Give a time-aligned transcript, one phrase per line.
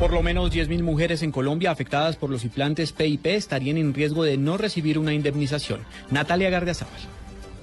[0.00, 4.24] Por lo menos 10.000 mujeres en Colombia afectadas por los implantes PIP estarían en riesgo
[4.24, 5.80] de no recibir una indemnización.
[6.10, 6.98] Natalia Gardiazabal.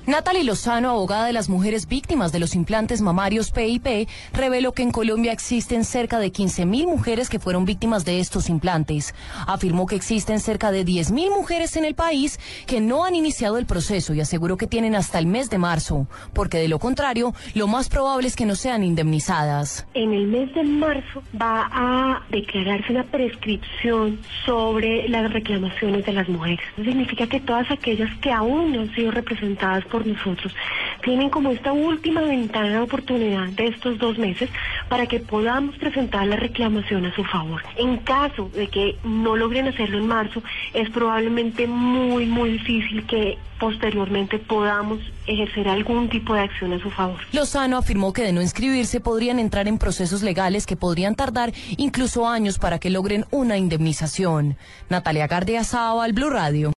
[0.07, 4.91] Natalie Lozano, abogada de las mujeres víctimas de los implantes mamarios PIP, reveló que en
[4.91, 9.13] Colombia existen cerca de 15.000 mujeres que fueron víctimas de estos implantes.
[9.47, 13.65] Afirmó que existen cerca de 10.000 mujeres en el país que no han iniciado el
[13.65, 17.67] proceso y aseguró que tienen hasta el mes de marzo, porque de lo contrario, lo
[17.67, 19.87] más probable es que no sean indemnizadas.
[19.93, 26.29] En el mes de marzo va a declararse una prescripción sobre las reclamaciones de las
[26.29, 26.61] mujeres.
[26.77, 30.53] Significa que todas aquellas que aún no han sido representadas por nosotros
[31.03, 34.49] tienen como esta última ventana de oportunidad de estos dos meses
[34.89, 37.61] para que podamos presentar la reclamación a su favor.
[37.77, 40.41] En caso de que no logren hacerlo en marzo,
[40.73, 46.91] es probablemente muy, muy difícil que posteriormente podamos ejercer algún tipo de acción a su
[46.91, 47.19] favor.
[47.31, 52.27] Lozano afirmó que de no inscribirse podrían entrar en procesos legales que podrían tardar incluso
[52.27, 54.57] años para que logren una indemnización.
[54.89, 55.61] Natalia Gardia
[56.01, 56.71] al Blue Radio.